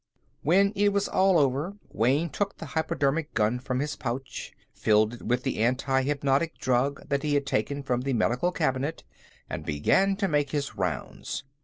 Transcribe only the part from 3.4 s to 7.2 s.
from his pouch, filled it with the anti hypnotic drug